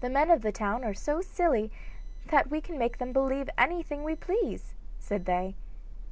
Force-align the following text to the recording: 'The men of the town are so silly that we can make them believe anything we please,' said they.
'The 0.00 0.10
men 0.10 0.28
of 0.28 0.42
the 0.42 0.50
town 0.50 0.82
are 0.82 0.92
so 0.92 1.20
silly 1.20 1.70
that 2.26 2.50
we 2.50 2.60
can 2.60 2.76
make 2.76 2.98
them 2.98 3.12
believe 3.12 3.48
anything 3.56 4.02
we 4.02 4.16
please,' 4.16 4.74
said 4.98 5.24
they. 5.24 5.54